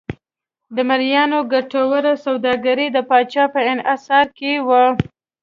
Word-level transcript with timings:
د 0.75 0.77
مریانو 0.89 1.39
ګټوره 1.53 2.13
سوداګري 2.25 2.87
د 2.91 2.97
پاچا 3.09 3.43
په 3.53 3.59
انحصار 3.71 4.25
کې 4.37 4.51
وه. 4.67 4.83